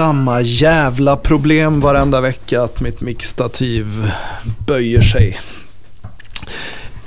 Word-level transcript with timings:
Samma 0.00 0.40
jävla 0.40 1.16
problem 1.16 1.80
varenda 1.80 2.20
vecka 2.20 2.62
att 2.62 2.80
mitt 2.80 3.00
mixtativ 3.00 4.12
böjer 4.66 5.00
sig. 5.00 5.38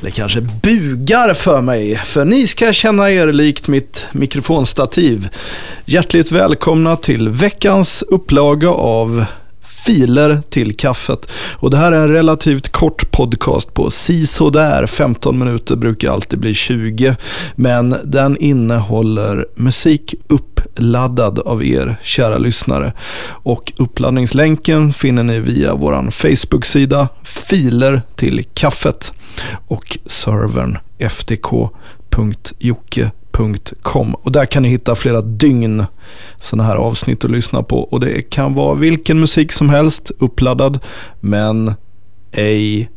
Eller 0.01 0.11
kanske 0.11 0.41
bugar 0.41 1.33
för 1.33 1.61
mig, 1.61 1.95
för 1.95 2.25
ni 2.25 2.47
ska 2.47 2.73
känna 2.73 3.11
er 3.11 3.31
likt 3.31 3.67
mitt 3.67 4.07
mikrofonstativ. 4.11 5.29
Hjärtligt 5.85 6.31
välkomna 6.31 6.95
till 6.95 7.29
veckans 7.29 8.03
upplaga 8.07 8.69
av 8.69 9.25
filer 9.85 10.41
till 10.49 10.75
kaffet. 10.75 11.31
Och 11.55 11.69
det 11.69 11.77
här 11.77 11.91
är 11.91 12.01
en 12.01 12.07
relativt 12.07 12.71
kort 12.71 13.11
podcast 13.11 13.73
på 13.73 13.89
sisådär 13.89 14.85
15 14.85 15.39
minuter 15.39 15.75
brukar 15.75 16.11
alltid 16.11 16.39
bli 16.39 16.53
20. 16.53 17.15
Men 17.55 17.95
den 18.03 18.37
innehåller 18.37 19.47
musik 19.55 20.15
uppladdad 20.27 21.39
av 21.39 21.65
er 21.65 21.95
kära 22.03 22.37
lyssnare. 22.37 22.93
Och 23.27 23.73
uppladdningslänken 23.77 24.93
finner 24.93 25.23
ni 25.23 25.39
via 25.39 25.75
vår 25.75 26.11
Facebook-sida 26.11 27.09
Filer 27.23 28.01
till 28.15 28.45
kaffet 28.53 29.13
och 29.67 29.97
servern 30.05 30.77
ftk.jocke 31.09 33.11
Com. 33.81 34.15
Och 34.15 34.31
där 34.31 34.45
kan 34.45 34.63
ni 34.63 34.69
hitta 34.69 34.95
flera 34.95 35.21
dygn 35.21 35.85
sådana 36.39 36.63
här 36.69 36.75
avsnitt 36.75 37.25
att 37.25 37.31
lyssna 37.31 37.63
på. 37.63 37.83
Och 37.83 37.99
det 37.99 38.21
kan 38.21 38.53
vara 38.53 38.75
vilken 38.75 39.19
musik 39.19 39.51
som 39.51 39.69
helst 39.69 40.11
uppladdad, 40.19 40.79
men 41.19 41.73
ej 42.31 42.89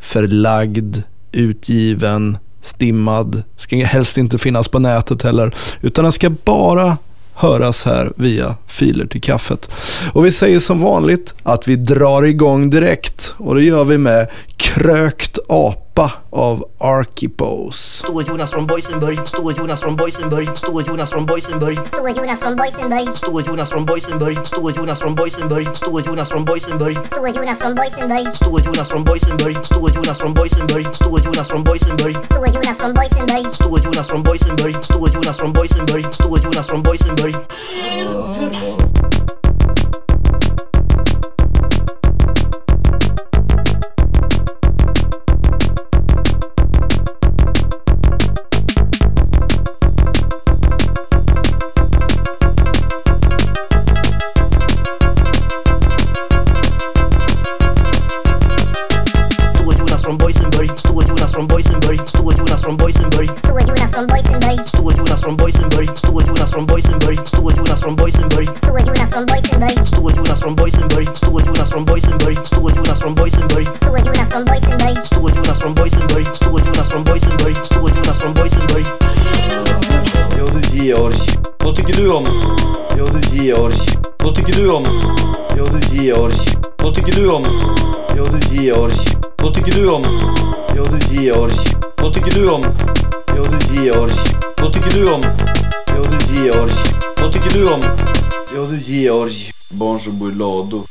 förlagd, 0.00 1.02
utgiven, 1.32 2.38
stimmad. 2.60 3.42
Ska 3.56 3.76
helst 3.76 4.18
inte 4.18 4.38
finnas 4.38 4.68
på 4.68 4.78
nätet 4.78 5.22
heller, 5.22 5.54
utan 5.80 6.04
den 6.04 6.12
ska 6.12 6.30
bara 6.30 6.96
höras 7.34 7.84
här 7.84 8.12
via 8.16 8.56
filer 8.66 9.06
till 9.06 9.20
kaffet. 9.20 9.70
Och 10.12 10.26
vi 10.26 10.30
säger 10.30 10.58
som 10.58 10.80
vanligt 10.80 11.34
att 11.42 11.68
vi 11.68 11.76
drar 11.76 12.22
igång 12.22 12.70
direkt 12.70 13.34
och 13.38 13.54
det 13.54 13.62
gör 13.62 13.84
vi 13.84 13.98
med 13.98 14.28
Krökt 14.58 15.38
apa 15.48 16.12
av 16.30 16.64
Archipos. 16.80 17.76
Står 18.04 18.22
Jonas 18.22 18.50
från 18.50 18.66
Boysenburg, 18.66 19.28
står 19.28 19.52
Jonas 19.52 19.80
från 19.80 19.96
Boysenburg, 19.96 20.48
står 20.54 20.82
Jonas 20.82 21.10
från 21.10 21.26
Boysenburg, 21.26 21.78
står 21.86 22.10
Jonas 22.10 22.40
från 22.40 22.56
Boysenburg, 22.56 23.16
står 23.16 23.42
Jonas 23.42 23.70
från 23.70 23.86
Boysenburg, 23.86 24.46
står 24.46 24.72
Jonas 24.76 25.00
från 25.00 25.14
Boysenburg, 25.14 25.76
står 25.76 26.00
Jonas 26.06 26.28
från 26.30 26.44
Boysenburg, 26.44 27.06
står 27.06 27.26
Jonas 27.26 27.78
från 27.80 27.84
Boysenburg, 27.84 28.36
står 28.36 28.60
Jonas 28.66 28.88
från 28.90 29.04
Boysenburg, 29.04 29.56
står 29.64 29.84
Jonas 29.94 30.18
från 30.18 30.34
Boysenburg, 30.34 30.86
står 30.94 31.20
Jonas 31.24 31.48
från 31.48 31.64
Boysenburg, 31.64 32.16
står 32.16 32.44
Jonas 32.44 32.78
från 32.88 32.94
Boysenburg, 32.94 33.54
står 33.54 33.78
Jonas 33.84 34.08
från 34.08 34.22
Boysenburg, 34.22 34.84
står 34.84 35.08
Jonas 35.14 35.38
från 35.38 35.52
Boysenburg, 35.52 36.14
står 36.14 36.38
Jonas 36.44 36.68
från 36.68 36.82
Boysenburg. 36.82 37.34
från 63.98 64.06
Boysenberg 64.06 64.58
Stora 64.66 64.96
Jonas 64.96 65.22
från 65.22 65.36
Boysenberg 65.36 65.88
Stora 65.88 66.26
Jonas 66.26 66.52
från 66.52 66.66
Boysenberg 66.66 67.16
Stora 67.16 67.54
Jonas 67.56 67.80
från 67.82 67.96
Boysenberg 67.96 68.46
Stora 68.46 68.80
Jonas 68.86 69.10
från 69.10 69.26
Boysenberg 69.26 69.76
Stora 69.86 70.12
Jonas 70.16 70.40
från 70.40 70.54
Boysenberg 70.56 71.06
Stora 71.06 71.40
Jonas 71.46 71.70
från 71.70 71.84
Boysenberg 71.84 72.36
Stora 72.36 72.70
Jonas 72.76 73.00
från 73.00 73.14
Boysenberg 73.14 73.66
Stora 73.76 74.00
Jonas 74.04 74.20
från 74.30 74.44
Boysenberg 74.44 75.04
Stora 75.04 75.30
Jonas 75.34 75.60
från 75.60 75.74
Boysenberg 75.74 76.24
Stora 76.34 76.60
Jonas 76.66 76.88
från 76.90 77.04
Boysenberg 77.04 77.54
Stora 77.54 77.90
Jonas 77.96 78.18
från 78.18 78.34
Boysenberg 78.34 78.84
Ja 80.38 80.44
du 80.54 80.78
Georg, 80.78 81.16
vad 81.64 81.76
tycker 81.76 81.94
du 82.02 82.08
om? 82.08 82.24
Ja 82.98 83.04
du 83.12 83.38
Georg, 83.38 83.74
vad 84.24 84.34
tycker 84.34 84.52
du 84.52 84.68
om? 84.68 84.84
Ja 85.56 85.64
du 85.72 85.96
Georg, 85.96 86.34
vad 86.82 86.94
tycker 86.94 87.12
du 87.12 87.28
om? 87.28 87.44
Ja 88.16 88.24
du 88.32 88.56
Georg, 88.56 88.94
vad 89.42 89.54
tycker 89.54 89.72
du 89.72 89.88
om? 89.88 90.02
Ja 90.76 90.84
du 90.90 91.16
Georg, 91.16 91.54
vad 92.02 92.14
tycker 92.14 92.34
du 92.40 92.48
om? 92.48 92.62
Teodosios. 93.38 94.12
Dotykilują. 94.56 95.20
Teodosios. 95.86 96.72
Dotykilują. 97.16 97.80
Teodosios. 98.50 99.32
Boże 99.70 100.10
mój 100.10 100.34
lodu. 100.34 100.84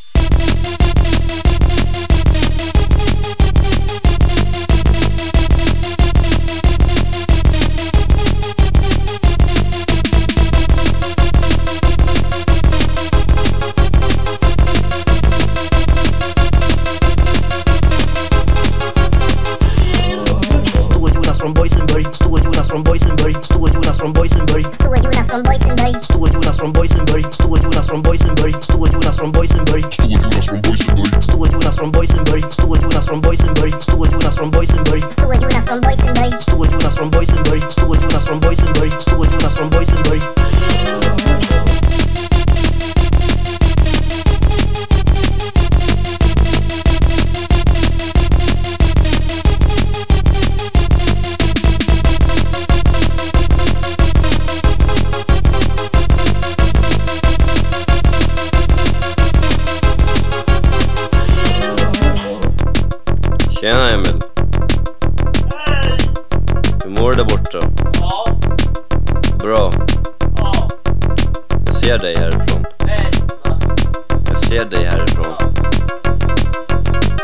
ser 74.47 74.65
dig 74.65 74.85
härifrån. 74.85 75.35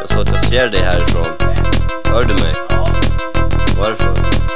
Jag 0.02 0.10
sa 0.12 0.22
att 0.22 0.30
jag 0.32 0.46
ser 0.46 0.70
dig 0.70 0.82
härifrån. 0.82 1.26
Hör 2.06 2.22
du 2.22 2.34
mig? 2.34 2.54
Varför? 3.78 4.08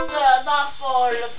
Döda 0.08 0.60
folk. 0.74 1.37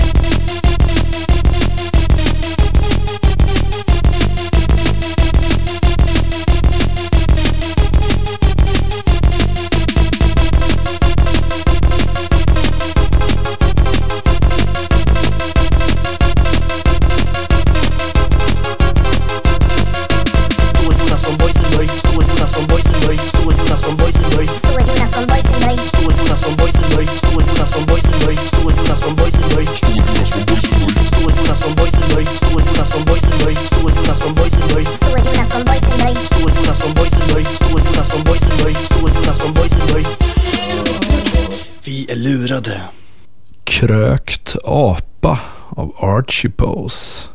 Krökt 43.79 44.57
apa 44.65 45.41
av 45.69 45.95
Archie 45.99 46.51
Pose. 46.51 47.29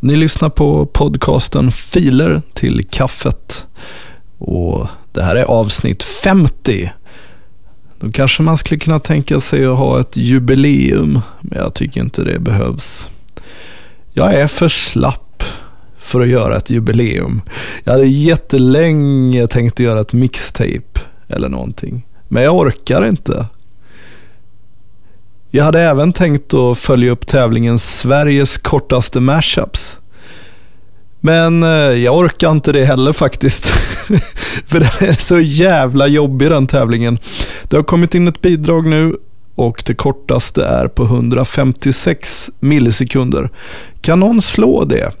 Ni 0.00 0.16
lyssnar 0.16 0.48
på 0.48 0.86
podcasten 0.86 1.70
Filer 1.70 2.42
till 2.54 2.86
kaffet. 2.90 3.66
Och 4.38 4.86
det 5.12 5.22
här 5.22 5.36
är 5.36 5.44
avsnitt 5.44 6.02
50. 6.02 6.92
Då 8.00 8.12
kanske 8.12 8.42
man 8.42 8.56
skulle 8.56 8.78
kunna 8.78 8.98
tänka 8.98 9.40
sig 9.40 9.66
att 9.66 9.78
ha 9.78 10.00
ett 10.00 10.16
jubileum, 10.16 11.20
men 11.40 11.58
jag 11.58 11.74
tycker 11.74 12.00
inte 12.00 12.24
det 12.24 12.38
behövs. 12.38 13.08
Jag 14.12 14.34
är 14.34 14.46
för 14.46 14.68
slapp 14.68 15.42
för 15.98 16.20
att 16.20 16.28
göra 16.28 16.56
ett 16.56 16.70
jubileum. 16.70 17.42
Jag 17.84 17.92
hade 17.92 18.06
jättelänge 18.06 19.46
tänkt 19.46 19.72
att 19.72 19.80
göra 19.80 20.00
ett 20.00 20.12
mixtape 20.12 21.00
eller 21.28 21.48
någonting. 21.48 22.06
Men 22.28 22.42
jag 22.42 22.56
orkar 22.56 23.06
inte. 23.06 23.46
Jag 25.54 25.64
hade 25.64 25.80
även 25.80 26.12
tänkt 26.12 26.54
att 26.54 26.78
följa 26.78 27.10
upp 27.10 27.26
tävlingen 27.26 27.78
Sveriges 27.78 28.58
kortaste 28.58 29.20
mashups. 29.20 30.00
Men 31.20 31.62
eh, 31.62 31.68
jag 31.68 32.16
orkar 32.16 32.50
inte 32.50 32.72
det 32.72 32.84
heller 32.84 33.12
faktiskt. 33.12 33.66
För 34.66 34.80
den 34.80 35.08
är 35.08 35.20
så 35.20 35.40
jävla 35.40 36.06
jobbig 36.06 36.50
den 36.50 36.66
tävlingen. 36.66 37.18
Det 37.62 37.76
har 37.76 37.82
kommit 37.82 38.14
in 38.14 38.28
ett 38.28 38.40
bidrag 38.40 38.86
nu 38.86 39.16
och 39.54 39.82
det 39.86 39.94
kortaste 39.94 40.64
är 40.64 40.88
på 40.88 41.02
156 41.04 42.50
millisekunder. 42.60 43.50
Kan 44.00 44.20
någon 44.20 44.40
slå 44.42 44.84
det? 44.84 45.12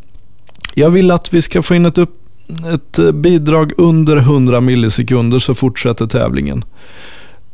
Jag 0.74 0.90
vill 0.90 1.10
att 1.10 1.34
vi 1.34 1.42
ska 1.42 1.62
få 1.62 1.74
in 1.74 1.86
ett, 1.86 1.98
upp, 1.98 2.16
ett 2.74 2.98
eh, 2.98 3.12
bidrag 3.12 3.72
under 3.76 4.16
100 4.16 4.60
millisekunder 4.60 5.38
så 5.38 5.54
fortsätter 5.54 6.06
tävlingen. 6.06 6.64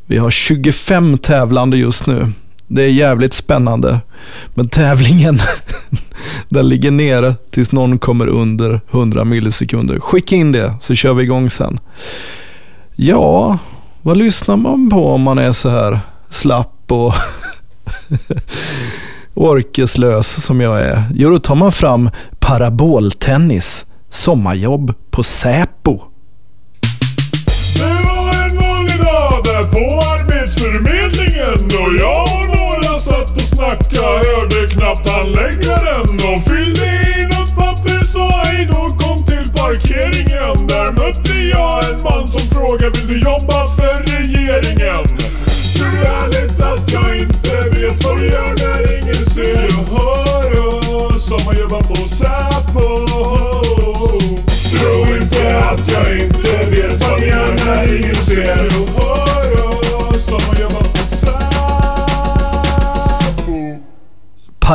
Vi 0.07 0.17
har 0.17 0.31
25 0.31 1.19
tävlande 1.19 1.77
just 1.77 2.07
nu. 2.07 2.33
Det 2.69 2.83
är 2.83 2.89
jävligt 2.89 3.35
spännande. 3.35 4.01
Men 4.55 4.69
tävlingen, 4.69 5.41
den 6.49 6.69
ligger 6.69 6.91
nere 6.91 7.35
tills 7.51 7.73
någon 7.73 7.99
kommer 7.99 8.27
under 8.27 8.81
100 8.91 9.25
millisekunder. 9.25 10.01
Skicka 10.01 10.37
in 10.37 10.53
det 10.53 10.75
så 10.81 10.95
kör 10.95 11.15
vi 11.15 11.23
igång 11.23 11.51
sen. 11.51 11.81
Ja, 12.97 13.59
vad 14.03 14.17
lyssnar 14.17 14.57
man 14.57 14.91
på 14.91 15.09
om 15.09 15.23
man 15.23 15.39
är 15.39 15.53
så 15.53 15.69
här 15.69 16.01
slapp 16.31 16.93
och 16.93 17.15
orkeslös 19.35 20.45
som 20.45 20.61
jag 20.61 20.81
är? 20.81 21.03
Jo, 21.15 21.31
då 21.31 21.39
tar 21.39 21.55
man 21.55 21.73
fram 21.73 22.11
paraboltennis, 22.39 23.87
sommarjobb 24.11 24.95
på 25.11 25.23
Säpo. 25.23 26.01
Hörde 34.99 35.05
knappt 35.05 35.09
handläggaren. 35.09 36.07
De 36.07 36.51
fyllde 36.51 36.87
i 36.87 37.27
något 37.27 37.55
papper, 37.57 38.05
sa 38.05 38.43
hej 38.45 38.67
då, 38.67 38.89
kom 38.99 39.17
till 39.27 39.53
parkeringen. 39.53 40.67
Där 40.67 40.93
mötte 40.93 41.49
jag 41.49 41.85
en 41.85 42.03
man 42.03 42.29
som 42.29 42.41
frågade 42.41 42.99
vill 42.99 43.07
du 43.07 43.19
jobba 43.21 43.58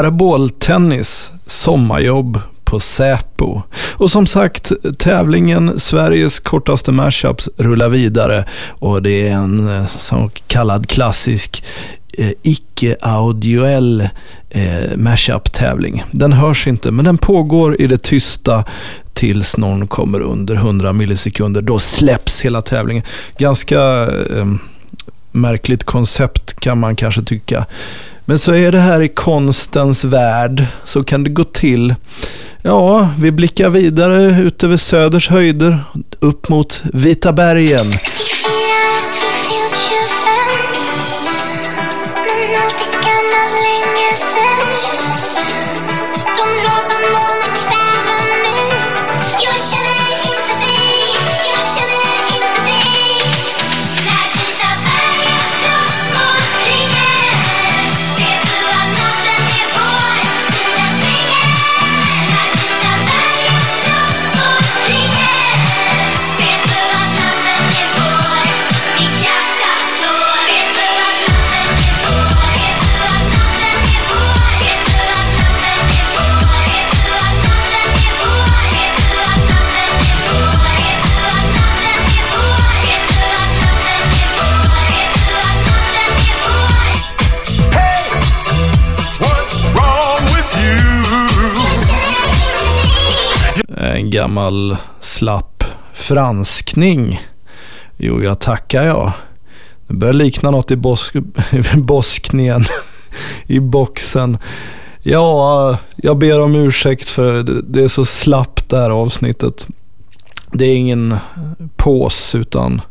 Paraboltennis, 0.04 1.32
sommarjobb 1.46 2.40
på 2.64 2.80
Säpo. 2.80 3.62
Och 3.94 4.12
som 4.12 4.26
sagt, 4.26 4.72
tävlingen 4.98 5.80
Sveriges 5.80 6.40
kortaste 6.40 6.92
mashups 6.92 7.50
rullar 7.58 7.90
vidare 7.90 8.46
och 8.70 9.02
det 9.02 9.28
är 9.28 9.32
en 9.32 9.78
eh, 9.78 9.86
så 9.86 10.32
kallad 10.48 10.88
klassisk 10.88 11.64
eh, 12.18 12.32
icke-audioell 12.42 14.10
eh, 14.50 14.98
mashup-tävling. 14.98 16.04
Den 16.12 16.34
hörs 16.34 16.68
inte, 16.68 16.92
men 16.92 17.06
den 17.06 17.18
pågår 17.18 17.82
i 17.82 17.88
det 17.88 18.04
tysta 18.04 18.64
tills 19.14 19.58
någon 19.58 19.88
kommer 19.88 20.20
under 20.20 20.56
100 20.56 20.94
millisekunder. 20.94 21.62
Då 21.62 21.80
släpps 21.80 22.42
hela 22.42 22.62
tävlingen. 22.62 23.04
Ganska 23.38 23.82
eh, 24.38 24.46
märkligt 25.34 25.84
koncept 25.84 26.60
kan 26.60 26.80
man 26.80 26.96
kanske 26.96 27.24
tycka. 27.24 27.66
Men 28.26 28.40
så 28.40 28.54
är 28.54 28.72
det 28.72 28.80
här 28.80 29.02
i 29.02 29.08
konstens 29.08 30.04
värld. 30.04 30.66
Så 30.86 31.04
kan 31.04 31.24
det 31.24 31.30
gå 31.30 31.44
till. 31.44 31.96
Ja, 32.62 33.10
vi 33.20 33.32
blickar 33.32 33.70
vidare 33.70 34.22
ut 34.24 34.64
över 34.64 34.78
Söders 34.78 35.30
höjder, 35.30 35.84
upp 36.20 36.50
mot 36.50 36.84
Vita 36.94 37.34
bergen. 37.34 37.94
Gammal 94.24 94.78
slapp 95.00 95.64
franskning. 95.94 97.22
Jo, 97.98 98.24
jag 98.24 98.40
tackar 98.40 98.84
jag. 98.84 99.12
Det 99.88 99.94
börjar 99.94 100.14
likna 100.14 100.52
något 100.52 100.72
i 100.72 100.76
bosk 100.76 101.14
Bosknien. 101.76 102.66
I 103.48 103.60
boxen. 103.60 104.38
Ja, 105.02 105.78
jag 105.96 106.18
ber 106.18 106.42
om 106.42 106.56
ursäkt 106.56 107.10
för 107.10 107.44
det- 107.44 107.84
är 107.84 107.88
så 107.88 108.06
slappt 108.06 108.70
det 108.70 108.78
här 108.78 108.90
avsnittet. 108.90 109.68
Det 110.52 110.66
är 110.66 110.76
ingen 110.76 111.18
pås 111.76 112.36
utan 112.36 112.82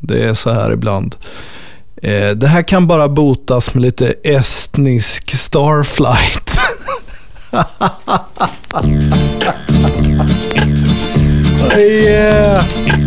det 0.00 0.24
är 0.24 0.34
så 0.34 0.50
här 0.50 0.72
ibland. 0.72 1.16
Eh, 2.02 2.30
det 2.30 2.46
här 2.46 2.62
kan 2.62 2.86
bara 2.86 3.08
botas 3.08 3.74
med 3.74 3.82
lite 3.82 4.14
estnisk 4.24 5.30
starflight. 5.36 6.58
Oh, 11.76 11.78
yeah. 11.78 13.03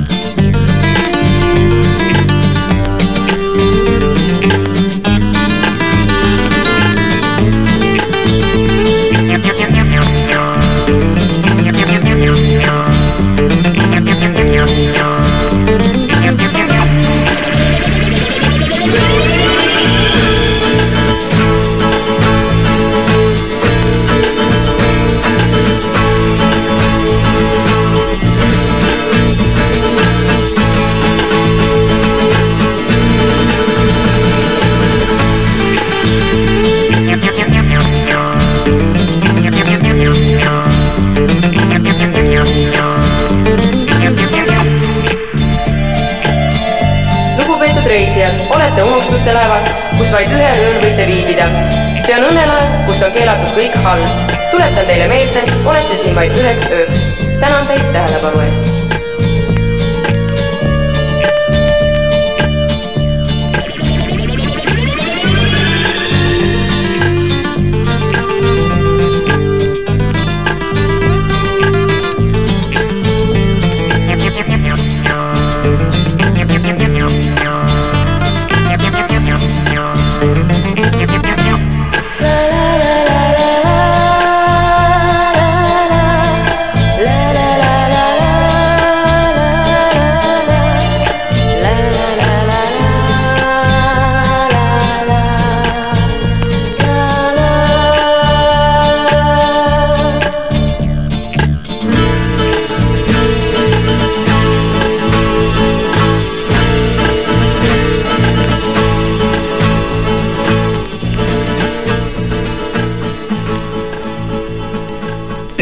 On 53.47 53.55
kõik 53.55 53.77
halb. 53.83 54.33
tuletan 54.51 54.85
teile 54.89 55.07
meelde, 55.11 55.45
olete 55.65 55.95
siin 55.95 56.15
vaid 56.15 56.35
üheks 56.35 56.67
ööks. 56.71 57.07
tänan 57.39 57.67
teid 57.67 57.87
tähelepanu 57.93 58.43
eest. 58.47 58.86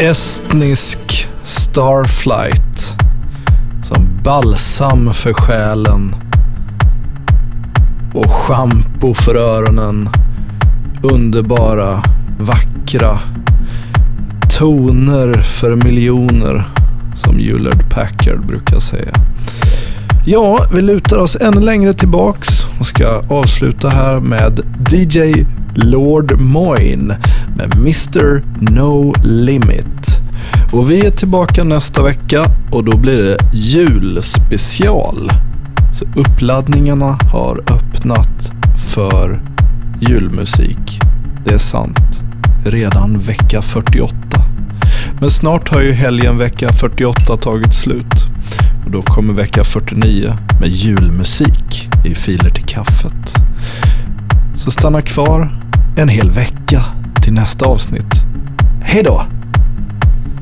Estnisk 0.06 1.28
Starflight. 1.44 2.96
Som 3.82 4.08
balsam 4.24 5.14
för 5.14 5.32
själen. 5.32 6.14
Och 8.14 8.30
schampo 8.30 9.14
för 9.14 9.34
öronen. 9.34 10.08
Underbara, 11.02 12.02
vackra 12.38 13.18
toner 14.58 15.42
för 15.42 15.76
miljoner. 15.76 16.64
Som 17.14 17.38
Hewlett 17.38 17.90
Packard 17.90 18.46
brukar 18.46 18.78
säga. 18.80 19.14
Ja, 20.26 20.66
vi 20.72 20.82
lutar 20.82 21.16
oss 21.16 21.36
ännu 21.40 21.60
längre 21.60 21.92
tillbaks 21.92 22.48
och 22.80 22.86
ska 22.86 23.22
avsluta 23.28 23.88
här 23.88 24.20
med 24.20 24.60
DJ 24.90 25.44
Lord 25.74 26.40
Moyne 26.40 27.18
med 27.56 27.74
Mr 27.74 28.42
No 28.72 29.14
Limit. 29.22 30.20
Och 30.72 30.90
vi 30.90 31.06
är 31.06 31.10
tillbaka 31.10 31.64
nästa 31.64 32.02
vecka 32.02 32.50
och 32.70 32.84
då 32.84 32.96
blir 32.96 33.22
det 33.22 33.38
julspecial. 33.52 35.30
Så 35.92 36.04
uppladdningarna 36.16 37.18
har 37.32 37.58
öppnat 37.58 38.52
för 38.94 39.42
julmusik. 40.00 41.00
Det 41.44 41.54
är 41.54 41.58
sant. 41.58 42.22
Redan 42.64 43.18
vecka 43.18 43.62
48. 43.62 44.14
Men 45.20 45.30
snart 45.30 45.68
har 45.68 45.80
ju 45.80 45.92
helgen 45.92 46.38
vecka 46.38 46.72
48 46.72 47.36
tagit 47.36 47.74
slut. 47.74 48.26
Och 48.84 48.90
då 48.90 49.02
kommer 49.02 49.34
vecka 49.34 49.64
49 49.64 50.32
med 50.60 50.68
julmusik 50.68 51.90
i 52.04 52.14
Filer 52.14 52.50
till 52.50 52.64
kaffet. 52.64 53.34
Så 54.54 54.70
stanna 54.70 55.02
kvar 55.02 55.62
en 55.96 56.08
hel 56.08 56.30
vecka 56.30 56.84
till 57.26 57.34
nästa 57.34 57.66
avsnitt. 57.66 58.14
Hej 58.82 59.02
då! 59.02 59.22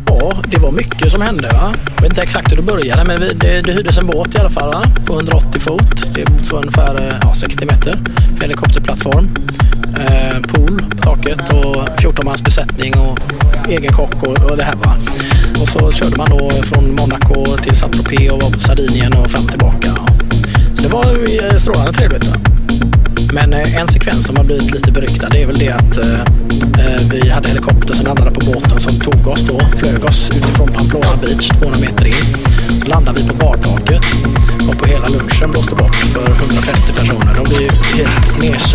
Ja, 0.06 0.32
det 0.50 0.58
var 0.58 0.72
mycket 0.72 1.12
som 1.12 1.20
hände. 1.22 1.48
Va? 1.48 1.72
Jag 1.94 2.02
vet 2.02 2.10
inte 2.12 2.22
exakt 2.22 2.52
hur 2.52 2.56
det 2.56 2.62
började, 2.62 3.04
men 3.04 3.20
vi- 3.20 3.34
det, 3.34 3.62
det 3.62 3.72
hyrdes 3.72 3.98
en 3.98 4.06
båt 4.06 4.34
i 4.34 4.38
alla 4.38 4.50
fall 4.50 4.68
va? 4.68 4.82
på 5.06 5.14
180 5.14 5.60
fot. 5.60 6.04
Det 6.14 6.30
motsvarar 6.30 6.62
ungefär 6.62 7.08
eh, 7.08 7.14
ja, 7.22 7.34
60 7.34 7.66
meter. 7.66 7.98
Helikopterplattform. 8.40 9.28
Eh, 9.96 10.40
pool 10.40 10.84
på 10.90 10.96
taket 11.02 11.50
och 11.52 11.88
14 12.00 12.24
mans 12.24 12.42
besättning 12.42 12.94
och 12.98 13.18
egen 13.68 13.92
kock 13.92 14.22
och, 14.22 14.50
och 14.50 14.56
det 14.56 14.64
här. 14.64 14.74
Va? 14.76 14.96
Och 15.62 15.68
så 15.68 15.92
körde 15.92 16.16
man 16.16 16.30
då 16.30 16.50
från 16.50 16.84
Monaco 16.90 17.44
till 17.62 17.76
Saint-Tropez 17.76 18.30
och 18.32 18.42
var 18.42 18.50
på 18.50 18.58
Sardinien 18.60 19.12
och 19.12 19.30
fram 19.30 19.44
och 19.44 19.50
tillbaka. 19.50 19.90
Så 20.74 20.82
det 20.82 20.92
var 20.92 21.04
eh, 21.52 21.58
strålande 21.58 21.92
trevligt. 21.92 22.24
Va? 22.26 22.36
Men 23.34 23.52
eh, 23.52 23.80
en 23.80 23.88
sekvens 23.88 24.26
som 24.26 24.36
har 24.36 24.44
blivit 24.44 24.74
lite 24.74 24.92
beryktad 24.92 25.28
det 25.28 25.42
är 25.42 25.46
väl 25.46 25.58
det 25.58 25.70
att 25.70 25.96
eh, 25.96 26.20
eh, 26.84 27.00
vi 27.12 27.30
hade 27.30 27.48
helikopter 27.48 27.94
som 27.94 28.06
landade 28.06 28.30
på 28.30 28.40
båten 28.52 28.80
som 28.80 29.00
tog 29.00 29.26
oss 29.26 29.46
då, 29.46 29.60
flög 29.76 30.04
oss 30.04 30.30
utifrån 30.36 30.68
Pamplona 30.68 31.16
Beach 31.22 31.48
200 31.48 31.80
meter 31.80 32.06
in. 32.06 32.24
Så 32.82 32.88
landade 32.88 33.22
vi 33.22 33.28
på 33.28 33.34
bartaket 33.34 34.04
och 34.68 34.78
på 34.78 34.86
hela 34.86 35.06
lunchen 35.06 35.50
blåste 35.50 35.74
bort 35.74 35.94
för 35.94 36.26
150 36.30 36.92
personer 36.98 37.13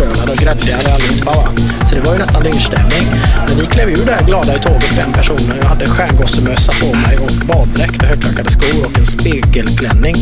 försönade 0.00 0.32
och 0.32 0.38
gräddigare 0.38 0.94
allihopa. 0.94 1.30
Va? 1.30 1.48
Så 1.88 1.94
det 1.94 2.00
var 2.00 2.12
ju 2.12 2.18
nästan 2.18 2.42
lynchstämning. 2.42 3.04
Men 3.48 3.56
vi 3.60 3.66
klev 3.66 3.88
ur 3.88 4.06
där 4.06 4.22
glada 4.26 4.56
i 4.56 4.58
tåget, 4.58 4.92
fem 4.92 5.12
personer. 5.12 5.56
Jag 5.62 5.68
hade 5.68 5.86
stjärngossemössa 5.86 6.72
på 6.80 6.96
mig 6.96 7.18
och 7.18 7.32
baddräkt 7.46 8.02
och 8.02 8.08
högklackade 8.08 8.50
skor 8.50 8.86
och 8.86 8.98
en 8.98 9.06
spegelklänning. 9.06 10.16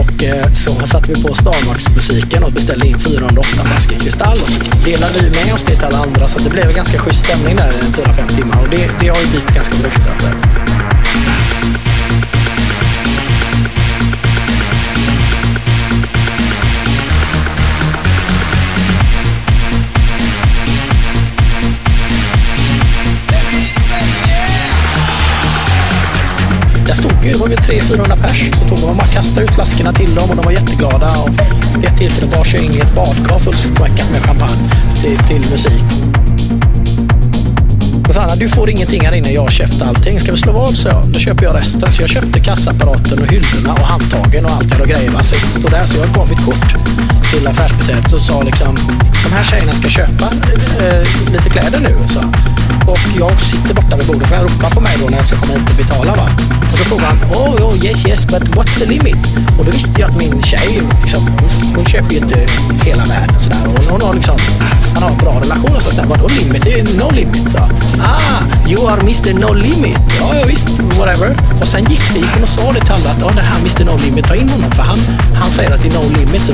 Och 0.00 0.24
eh, 0.24 0.52
så 0.52 0.70
satte 0.86 1.12
vi 1.12 1.22
på 1.22 1.34
Starbucks-musiken 1.34 2.44
och 2.44 2.52
beställde 2.52 2.86
in 2.86 2.98
408 2.98 3.48
flaskor 3.64 3.96
kristall. 3.96 4.38
Och 4.42 4.50
så 4.50 4.60
delade 4.84 5.18
vi 5.20 5.30
med 5.30 5.54
oss 5.54 5.64
det 5.66 5.76
till 5.76 5.84
alla 5.84 5.98
andra 5.98 6.28
så 6.28 6.38
det 6.38 6.50
blev 6.50 6.68
en 6.68 6.74
ganska 6.74 6.98
schysst 6.98 7.24
stämning 7.24 7.56
där 7.56 7.68
i 7.68 7.80
4-5 8.02 8.36
timmar. 8.36 8.58
Och 8.62 8.68
det, 8.70 8.90
det 9.00 9.08
har 9.08 9.18
ju 9.18 9.26
blivit 9.30 9.54
ganska 9.54 9.74
beryktat. 9.82 10.49
Var 27.40 27.48
ju 27.48 27.56
300-400 27.56 28.22
pers. 28.22 28.50
Så 28.58 28.68
tog 28.68 28.80
man, 28.80 28.90
och 28.90 28.96
man 28.96 29.06
kastade 29.06 29.46
ut 29.46 29.54
flaskorna 29.54 29.92
till 29.92 30.14
dem 30.14 30.30
och 30.30 30.36
de 30.36 30.44
var 30.44 30.52
jätteglada. 30.52 31.10
Och 31.22 31.84
ett 31.84 31.98
tillfälle 31.98 32.26
bar 32.36 32.44
sig 32.44 32.64
in 32.64 32.72
i 32.72 32.78
ett 32.78 32.94
badkar 32.94 33.38
fullspäckat 33.38 34.10
med 34.12 34.22
champagne 34.22 34.70
till, 35.02 35.18
till 35.18 35.50
musik. 35.50 35.82
Och 38.08 38.14
så 38.14 38.20
du 38.38 38.48
får 38.48 38.70
ingenting 38.70 39.00
här 39.06 39.12
inne, 39.12 39.30
jag 39.30 39.42
har 39.42 39.50
köpt 39.50 39.82
allting. 39.82 40.20
Ska 40.20 40.32
vi 40.32 40.38
slå 40.38 40.52
vad? 40.52 40.74
Så 40.74 40.88
jag. 40.88 41.06
Då 41.06 41.18
köper 41.18 41.44
jag 41.44 41.56
resten. 41.56 41.92
Så 41.92 42.02
jag 42.02 42.10
köpte 42.10 42.40
kassaapparaten 42.40 43.18
och 43.22 43.32
hyllorna 43.32 43.72
och 43.72 43.86
handtagen 43.86 44.44
och 44.44 44.50
allt 44.50 44.70
jag 44.70 44.78
hade 44.78 44.92
grejer. 44.92 45.10
Så 45.22 45.34
jag 45.34 45.44
stod 45.44 45.70
där, 45.70 45.86
så 45.86 45.98
jag 45.98 46.08
gav 46.14 46.28
mitt 46.28 46.44
kort 46.44 46.74
till 47.32 47.48
affärsbiträdet 47.48 48.12
och 48.12 48.20
sa 48.20 48.42
liksom, 48.42 48.76
de 49.24 49.32
här 49.32 49.44
tjejerna 49.44 49.72
ska 49.72 49.88
köpa 49.88 50.26
eh, 50.80 51.32
lite 51.32 51.50
kläder 51.50 51.80
nu. 51.80 51.96
Så. 52.08 52.20
Och 52.90 53.00
jag 53.18 53.40
sitter 53.40 53.74
borta 53.74 53.96
vid 53.96 54.06
bordet, 54.06 54.28
för 54.28 54.36
han 54.36 54.44
ropar 54.48 54.70
på 54.70 54.80
mig 54.80 54.96
då 55.00 55.06
när 55.10 55.16
jag 55.16 55.26
ska 55.26 55.36
komma 55.36 55.52
hit 55.58 55.70
och 55.70 55.76
betala. 55.76 56.14
Va? 56.14 56.28
Och 56.72 56.78
då 56.78 56.84
frågar 56.84 57.06
han, 57.06 57.18
oh, 57.32 57.68
oh 57.68 57.84
yes 57.84 58.06
yes, 58.06 58.26
but 58.26 58.42
what's 58.42 58.78
the 58.78 58.86
limit? 58.86 59.38
Och 59.58 59.64
då 59.64 59.70
visste 59.70 60.00
jag 60.00 60.10
att 60.10 60.16
min 60.16 60.42
tjej, 60.42 60.82
liksom, 61.02 61.22
hon, 61.40 61.50
hon 61.76 61.84
köper 61.86 62.10
ju 62.10 62.18
inte 62.18 62.46
hela 62.84 63.04
världen 63.04 63.40
sådär. 63.40 63.62
Och 63.66 63.84
hon 63.90 64.00
har 64.02 64.14
liksom, 64.14 64.36
han 64.94 65.02
har 65.02 65.10
en 65.10 65.16
bra 65.16 65.40
relation 65.40 65.76
och 65.76 65.82
sånt 65.82 65.96
där. 65.96 66.06
Vadå 66.06 66.28
limit? 66.28 66.64
Det 66.64 66.80
är 66.80 66.98
no 66.98 67.10
limit, 67.10 67.50
så. 67.50 67.58
Ah, 68.02 68.68
you 68.68 68.90
are 68.90 69.00
Mr 69.00 69.32
No 69.40 69.52
Limit. 69.54 69.98
Ja, 70.20 70.34
ja 70.34 70.44
visst, 70.46 70.68
whatever. 70.98 71.36
Och 71.60 71.66
sen 71.66 71.84
gick 71.84 72.04
det, 72.12 72.18
gick 72.18 72.32
hon 72.34 72.42
och 72.42 72.48
sa 72.48 72.72
det 72.72 72.80
till 72.80 72.92
alla 72.92 73.10
att 73.10 73.22
oh, 73.22 73.34
det 73.34 73.42
här 73.42 73.58
Mr 73.60 73.84
No 73.84 73.96
Limit, 74.04 74.24
ta 74.24 74.34
in 74.34 74.48
honom. 74.48 74.70
För 74.70 74.82
han, 74.82 74.98
han 75.34 75.50
säger 75.50 75.70
att 75.74 75.82
det 75.82 75.88
är 75.88 75.98
no 75.98 76.04
limit, 76.18 76.42
så 76.42 76.52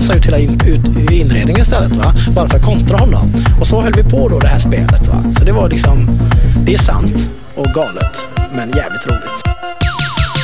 rensa 0.00 0.14
ut 0.14 0.26
hela 0.26 0.38
in, 0.38 0.60
ut, 0.66 1.10
inredningen 1.10 1.60
istället. 1.60 1.96
Va? 1.96 2.14
Bara 2.34 2.48
för 2.48 2.56
att 2.56 2.64
kontra 2.64 2.96
honom. 2.98 3.32
Och 3.60 3.66
så 3.66 3.80
höll 3.80 3.92
vi 3.92 4.02
på 4.02 4.28
då 4.28 4.38
det 4.38 4.46
här 4.46 4.58
spelet. 4.58 5.08
Va? 5.08 5.24
Så 5.38 5.44
det 5.44 5.52
var 5.52 5.68
liksom, 5.68 6.18
det 6.66 6.74
är 6.74 6.78
sant 6.78 7.30
och 7.54 7.66
galet. 7.66 8.22
Men 8.52 8.68
jävligt 8.68 9.06
roligt. 9.06 9.40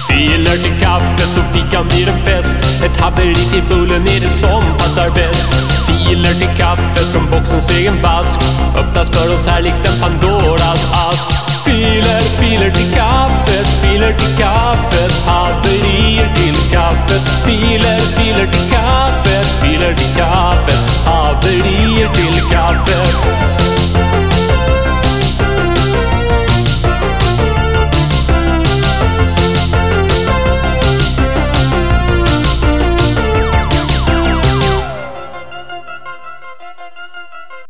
Filer 0.08 0.56
till 0.62 0.80
kaffet 0.80 1.28
så 1.34 1.40
fikan 1.52 1.86
blir 1.88 2.08
en 2.08 2.24
fest 2.24 2.84
Ett 2.84 2.96
haveri 3.00 3.34
till 3.34 3.62
bullen 3.68 4.02
är 4.02 4.20
det 4.20 4.30
som 4.30 4.62
passar 4.78 5.10
bäst 5.10 5.75
Filer 5.86 6.34
till 6.34 6.56
kaffet 6.56 7.12
från 7.12 7.30
boxens 7.30 7.70
egen 7.70 8.02
vask 8.02 8.40
Öppnas 8.78 9.10
för 9.10 9.34
oss 9.34 9.46
här 9.46 9.62
likt 9.62 9.86
en 9.88 10.00
Pandoras 10.00 10.92
ask. 10.92 11.46
Filer, 11.64 12.20
filer 12.20 12.70
till 12.70 12.94
kaffet, 12.94 13.66
filer 13.82 14.12
till 14.12 14.36
kaffet. 14.38 15.12
Haverier 15.26 16.34
till 16.34 16.70
kaffet. 16.72 17.22
Filer, 17.44 18.00
filer 18.00 18.46
till 18.46 18.70
kaffet, 18.70 19.46
filer 19.62 19.94
till 19.94 20.16
kaffet. 20.16 21.06
Haverier 21.06 22.08
till 22.14 22.50
kaffet. 22.50 23.65